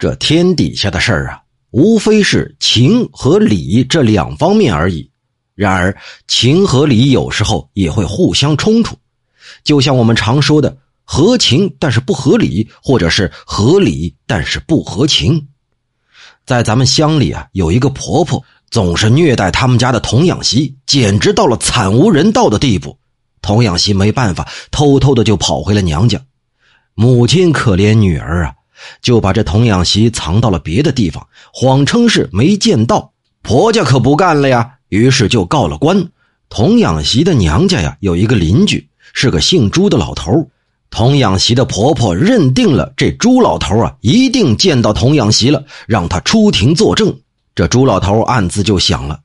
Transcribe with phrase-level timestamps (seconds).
[0.00, 1.42] 这天底下的事儿啊，
[1.72, 5.10] 无非是情和理这两方面而已。
[5.54, 5.94] 然而，
[6.26, 8.96] 情和理有时候也会互相冲突，
[9.62, 10.74] 就像我们常说的
[11.04, 15.48] “合情但是不合理”，或者是“合理但是不合情”。
[16.46, 22.98] 在咱们乡里啊，有一个婆婆总是虐待他们家的童养媳，简直到了惨无人道的地步。
[23.42, 26.18] 童养媳没办法，偷偷的就跑回了娘家。
[26.94, 28.54] 母亲可怜女儿啊。
[29.02, 33.12] 就把这童养媳藏到了别的地方，谎称是没见到。
[33.42, 36.08] 婆家可不干了呀，于是就告了官。
[36.48, 40.48] 童养媳的娘家呀，有一个邻居是个姓朱的老头。
[40.90, 47.16] 童养媳的婆婆认定了这朱老头啊，一定见到童养媳了，让他出庭作证。
[47.54, 49.20] 这朱老头暗自就想了：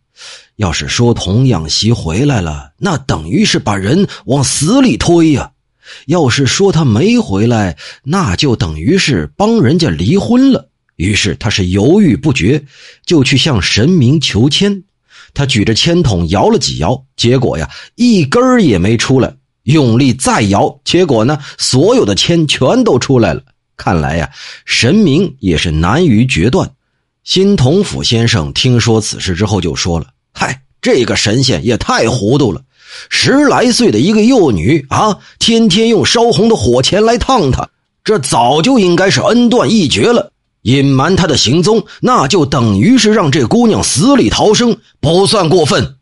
[0.58, 5.52] 要是说童养媳回来了，那等于是把人往死里推呀。
[6.08, 10.70] 要是说他没回来，那就等于是帮人家离婚了。
[10.96, 12.64] 于是他是犹豫不决，
[13.06, 14.84] 就去向神明求签。
[15.34, 19.36] 他举着签筒摇了几摇，结果呀，一根儿也没出来。
[19.64, 23.42] 用力再摇，结果呢，所有的签全都出来了。
[23.76, 24.30] 看来呀，
[24.64, 26.72] 神明也是难于决断。
[27.24, 32.62] 新同府先生听说此事之后，就说了：“嗨，这个神仙也太糊涂了。”
[33.10, 37.70] 十来岁的一个幼女啊，天天用烧红的火钳来烫她，
[38.04, 40.32] 这早就应该是恩断义绝了。
[40.62, 45.96] 隐瞒她的行踪，那就等于是让这姑娘死里逃生，不算过分。